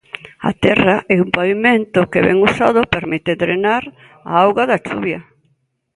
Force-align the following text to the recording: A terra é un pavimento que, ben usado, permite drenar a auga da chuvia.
A 0.49 0.51
terra 0.63 0.95
é 1.15 1.17
un 1.25 1.29
pavimento 1.37 1.99
que, 2.11 2.23
ben 2.27 2.37
usado, 2.47 2.91
permite 2.95 3.39
drenar 3.41 3.83
a 4.31 4.33
auga 4.45 4.63
da 4.71 4.81
chuvia. 4.85 5.19